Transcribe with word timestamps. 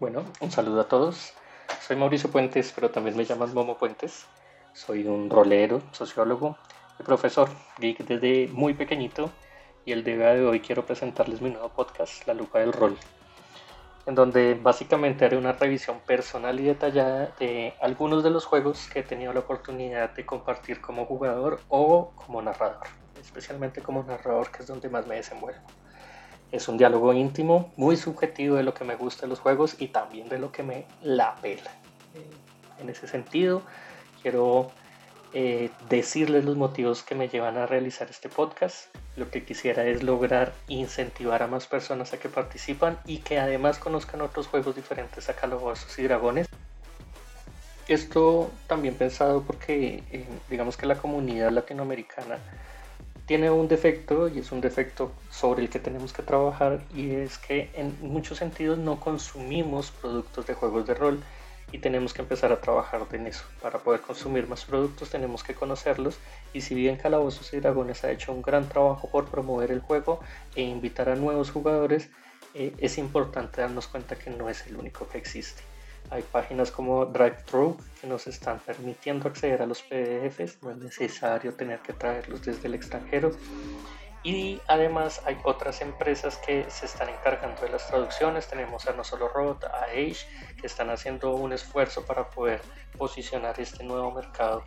Bueno, 0.00 0.24
un 0.40 0.50
saludo 0.50 0.80
a 0.80 0.88
todos. 0.88 1.34
Soy 1.86 1.94
Mauricio 1.94 2.30
Puentes, 2.30 2.72
pero 2.74 2.90
también 2.90 3.18
me 3.18 3.26
llaman 3.26 3.52
Momo 3.52 3.76
Puentes. 3.76 4.24
Soy 4.72 5.06
un 5.06 5.28
rolero, 5.28 5.82
sociólogo 5.92 6.56
y 6.98 7.02
profesor 7.02 7.50
geek 7.78 7.98
desde 8.06 8.48
muy 8.50 8.72
pequeñito. 8.72 9.30
Y 9.84 9.92
el 9.92 10.02
día 10.02 10.32
de 10.32 10.46
hoy 10.46 10.60
quiero 10.60 10.86
presentarles 10.86 11.42
mi 11.42 11.50
nuevo 11.50 11.68
podcast, 11.68 12.26
La 12.26 12.32
Lupa 12.32 12.60
del 12.60 12.72
Rol, 12.72 12.96
en 14.06 14.14
donde 14.14 14.54
básicamente 14.54 15.26
haré 15.26 15.36
una 15.36 15.52
revisión 15.52 16.00
personal 16.00 16.58
y 16.58 16.64
detallada 16.64 17.34
de 17.38 17.74
algunos 17.82 18.24
de 18.24 18.30
los 18.30 18.46
juegos 18.46 18.88
que 18.90 19.00
he 19.00 19.02
tenido 19.02 19.34
la 19.34 19.40
oportunidad 19.40 20.14
de 20.14 20.24
compartir 20.24 20.80
como 20.80 21.04
jugador 21.04 21.60
o 21.68 22.12
como 22.16 22.40
narrador, 22.40 22.86
especialmente 23.20 23.82
como 23.82 24.02
narrador, 24.02 24.50
que 24.50 24.62
es 24.62 24.66
donde 24.66 24.88
más 24.88 25.06
me 25.06 25.16
desenvuelvo. 25.16 25.60
Es 26.52 26.68
un 26.68 26.78
diálogo 26.78 27.12
íntimo, 27.12 27.72
muy 27.76 27.96
subjetivo 27.96 28.56
de 28.56 28.64
lo 28.64 28.74
que 28.74 28.84
me 28.84 28.96
gusta 28.96 29.22
de 29.22 29.28
los 29.28 29.38
juegos 29.38 29.76
y 29.78 29.88
también 29.88 30.28
de 30.28 30.38
lo 30.38 30.50
que 30.50 30.62
me 30.62 30.86
la 31.02 31.36
pela. 31.36 31.70
En 32.80 32.88
ese 32.88 33.06
sentido, 33.06 33.62
quiero 34.22 34.70
eh, 35.32 35.70
decirles 35.88 36.44
los 36.44 36.56
motivos 36.56 37.04
que 37.04 37.14
me 37.14 37.28
llevan 37.28 37.56
a 37.56 37.66
realizar 37.66 38.08
este 38.10 38.28
podcast. 38.28 38.94
Lo 39.16 39.30
que 39.30 39.44
quisiera 39.44 39.84
es 39.84 40.02
lograr 40.02 40.52
incentivar 40.66 41.42
a 41.42 41.46
más 41.46 41.68
personas 41.68 42.12
a 42.12 42.18
que 42.18 42.28
participan 42.28 42.98
y 43.06 43.18
que 43.18 43.38
además 43.38 43.78
conozcan 43.78 44.22
otros 44.22 44.48
juegos 44.48 44.74
diferentes 44.74 45.28
a 45.28 45.34
Calabozos 45.34 45.96
y 46.00 46.02
Dragones. 46.02 46.48
Esto 47.86 48.50
también 48.66 48.94
pensado 48.94 49.42
porque 49.42 50.02
eh, 50.10 50.26
digamos 50.48 50.76
que 50.76 50.86
la 50.86 50.96
comunidad 50.96 51.50
latinoamericana 51.50 52.38
tiene 53.30 53.48
un 53.48 53.68
defecto 53.68 54.26
y 54.26 54.40
es 54.40 54.50
un 54.50 54.60
defecto 54.60 55.12
sobre 55.30 55.62
el 55.62 55.70
que 55.70 55.78
tenemos 55.78 56.12
que 56.12 56.24
trabajar 56.24 56.82
y 56.92 57.12
es 57.12 57.38
que 57.38 57.70
en 57.74 57.96
muchos 58.00 58.38
sentidos 58.38 58.76
no 58.76 58.98
consumimos 58.98 59.92
productos 59.92 60.48
de 60.48 60.54
juegos 60.54 60.84
de 60.88 60.94
rol 60.94 61.22
y 61.70 61.78
tenemos 61.78 62.12
que 62.12 62.22
empezar 62.22 62.50
a 62.50 62.60
trabajar 62.60 63.06
en 63.12 63.28
eso. 63.28 63.44
Para 63.62 63.78
poder 63.78 64.00
consumir 64.00 64.48
más 64.48 64.64
productos 64.64 65.10
tenemos 65.10 65.44
que 65.44 65.54
conocerlos 65.54 66.18
y 66.52 66.62
si 66.62 66.74
bien 66.74 66.96
Calabozos 66.96 67.52
y 67.52 67.60
Dragones 67.60 68.02
ha 68.02 68.10
hecho 68.10 68.32
un 68.32 68.42
gran 68.42 68.68
trabajo 68.68 69.08
por 69.08 69.30
promover 69.30 69.70
el 69.70 69.78
juego 69.78 70.18
e 70.56 70.62
invitar 70.62 71.08
a 71.08 71.14
nuevos 71.14 71.52
jugadores, 71.52 72.10
eh, 72.54 72.74
es 72.78 72.98
importante 72.98 73.60
darnos 73.60 73.86
cuenta 73.86 74.16
que 74.16 74.30
no 74.30 74.50
es 74.50 74.66
el 74.66 74.76
único 74.76 75.06
que 75.08 75.18
existe. 75.18 75.62
Hay 76.10 76.22
páginas 76.22 76.72
como 76.72 77.06
DriveThru 77.06 77.76
que 78.00 78.06
nos 78.06 78.26
están 78.26 78.58
permitiendo 78.58 79.28
acceder 79.28 79.62
a 79.62 79.66
los 79.66 79.82
PDFs, 79.82 80.62
no 80.62 80.70
es 80.72 80.78
necesario 80.78 81.54
tener 81.54 81.78
que 81.80 81.92
traerlos 81.92 82.42
desde 82.42 82.66
el 82.66 82.74
extranjero. 82.74 83.30
Y 84.22 84.60
además 84.66 85.22
hay 85.24 85.38
otras 85.44 85.80
empresas 85.80 86.36
que 86.38 86.68
se 86.68 86.86
están 86.86 87.08
encargando 87.08 87.62
de 87.62 87.70
las 87.70 87.86
traducciones. 87.86 88.48
Tenemos 88.48 88.86
a 88.86 88.92
No 88.92 89.02
Solo 89.02 89.28
Robot, 89.28 89.64
a 89.64 89.84
Age, 89.84 90.26
que 90.60 90.66
están 90.66 90.90
haciendo 90.90 91.34
un 91.34 91.52
esfuerzo 91.52 92.04
para 92.04 92.28
poder 92.28 92.60
posicionar 92.98 93.58
este 93.58 93.82
nuevo 93.82 94.10
mercado 94.10 94.64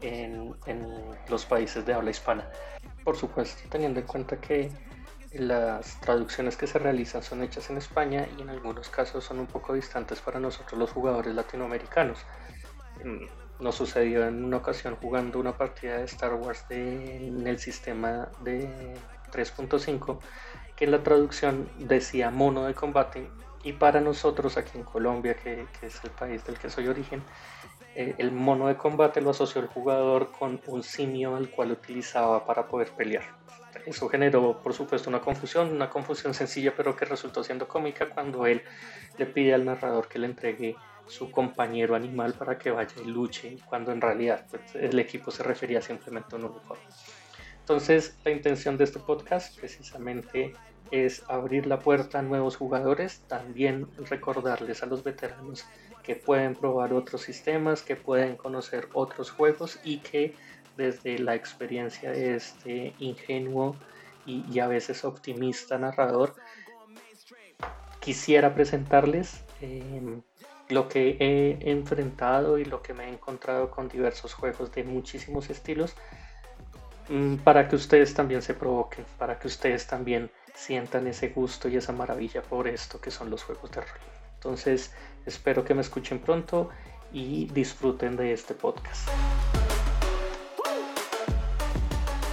en, 0.00 0.54
en 0.66 0.88
los 1.28 1.44
países 1.44 1.86
de 1.86 1.94
habla 1.94 2.10
hispana. 2.10 2.50
Por 3.04 3.16
supuesto, 3.16 3.62
teniendo 3.70 4.00
en 4.00 4.06
cuenta 4.06 4.40
que 4.40 4.72
las 5.38 6.00
traducciones 6.00 6.56
que 6.56 6.66
se 6.66 6.78
realizan 6.78 7.22
son 7.22 7.42
hechas 7.42 7.70
en 7.70 7.76
España 7.76 8.26
y 8.36 8.42
en 8.42 8.50
algunos 8.50 8.88
casos 8.88 9.24
son 9.24 9.38
un 9.40 9.46
poco 9.46 9.74
distantes 9.74 10.20
para 10.20 10.40
nosotros 10.40 10.78
los 10.78 10.90
jugadores 10.90 11.34
latinoamericanos. 11.34 12.18
Mm, 13.04 13.62
nos 13.62 13.74
sucedió 13.74 14.26
en 14.26 14.44
una 14.44 14.58
ocasión 14.58 14.96
jugando 14.96 15.38
una 15.38 15.56
partida 15.56 15.98
de 15.98 16.04
Star 16.04 16.34
Wars 16.34 16.64
en 16.70 17.46
el 17.46 17.58
sistema 17.58 18.28
de 18.42 18.94
3.5 19.32 20.18
que 20.76 20.86
la 20.86 21.02
traducción 21.02 21.68
decía 21.78 22.30
mono 22.30 22.64
de 22.64 22.74
combate 22.74 23.30
y 23.66 23.72
para 23.72 24.00
nosotros 24.00 24.56
aquí 24.56 24.78
en 24.78 24.84
Colombia, 24.84 25.34
que, 25.34 25.66
es 25.82 26.04
el 26.04 26.10
país 26.10 26.44
del 26.44 26.56
que 26.56 26.70
soy 26.70 26.86
origen, 26.86 27.22
eh, 27.96 28.14
el 28.18 28.30
mono 28.30 28.68
de 28.68 28.76
combate 28.76 29.20
lo 29.20 29.30
asoció 29.30 29.60
el 29.60 29.66
jugador 29.66 30.30
con 30.30 30.60
un 30.66 30.84
simio 30.84 31.34
al 31.34 31.50
cual 31.50 31.72
utilizaba 31.72 32.46
para 32.46 32.68
poder 32.68 32.90
pelear. 32.90 33.24
Eso 33.86 34.08
generó, 34.08 34.60
por 34.60 34.74
supuesto, 34.74 35.08
una 35.08 35.20
confusión, 35.20 35.70
una 35.72 35.88
confusión 35.88 36.34
sencilla, 36.34 36.74
pero 36.76 36.96
que 36.96 37.04
resultó 37.04 37.44
siendo 37.44 37.68
cómica 37.68 38.10
cuando 38.10 38.44
él 38.44 38.62
le 39.16 39.26
pide 39.26 39.54
al 39.54 39.64
narrador 39.64 40.08
que 40.08 40.18
le 40.18 40.26
entregue 40.26 40.76
su 41.06 41.30
compañero 41.30 41.94
animal 41.94 42.34
para 42.34 42.58
que 42.58 42.72
vaya 42.72 42.96
y 43.04 43.06
luche, 43.06 43.58
cuando 43.64 43.92
en 43.92 44.00
realidad 44.00 44.44
pues, 44.50 44.74
el 44.74 44.98
equipo 44.98 45.30
se 45.30 45.44
refería 45.44 45.80
simplemente 45.80 46.34
a 46.34 46.38
un 46.38 46.46
uniforme. 46.46 46.82
Entonces, 47.60 48.18
la 48.24 48.32
intención 48.32 48.76
de 48.76 48.84
este 48.84 48.98
podcast 48.98 49.56
precisamente 49.56 50.52
es 50.90 51.22
abrir 51.28 51.66
la 51.66 51.78
puerta 51.78 52.18
a 52.18 52.22
nuevos 52.22 52.56
jugadores, 52.56 53.20
también 53.28 53.88
recordarles 54.08 54.82
a 54.82 54.86
los 54.86 55.04
veteranos 55.04 55.64
que 56.02 56.16
pueden 56.16 56.54
probar 56.54 56.92
otros 56.92 57.22
sistemas, 57.22 57.82
que 57.82 57.96
pueden 57.96 58.36
conocer 58.36 58.88
otros 58.92 59.30
juegos 59.30 59.80
y 59.82 59.98
que 59.98 60.34
desde 60.76 61.18
la 61.18 61.34
experiencia 61.34 62.10
de 62.10 62.36
este 62.36 62.94
ingenuo 62.98 63.76
y, 64.26 64.58
a 64.58 64.66
veces 64.66 65.04
optimista 65.04 65.78
narrador, 65.78 66.34
quisiera 68.00 68.54
presentarles 68.54 69.42
em, 69.60 70.22
lo 70.68 70.88
que 70.88 71.16
he 71.20 71.70
enfrentado 71.70 72.58
y 72.58 72.64
lo 72.64 72.82
que 72.82 72.92
me 72.92 73.04
he 73.04 73.08
encontrado 73.08 73.70
con 73.70 73.88
diversos 73.88 74.34
juegos 74.34 74.72
de 74.72 74.82
muchísimos 74.84 75.48
estilos 75.48 75.94
mm, 77.08 77.36
para 77.36 77.68
que 77.68 77.76
ustedes 77.76 78.14
también 78.14 78.42
se 78.42 78.54
provoquen, 78.54 79.04
para 79.18 79.38
que 79.38 79.46
ustedes 79.46 79.86
también 79.86 80.30
sientan 80.54 81.06
ese 81.06 81.28
gusto 81.28 81.68
y 81.68 81.76
esa 81.76 81.92
maravilla 81.92 82.42
por 82.42 82.66
esto 82.66 83.00
que 83.00 83.10
son 83.10 83.30
los 83.30 83.44
juegos 83.44 83.70
de 83.70 83.80
rol. 83.80 84.00
Entonces 84.34 84.92
espero 85.24 85.64
que 85.64 85.74
me 85.74 85.82
escuchen 85.82 86.18
pronto 86.18 86.70
y 87.12 87.46
disfruten 87.46 88.16
de 88.16 88.32
este 88.32 88.54
podcast. 88.54 89.08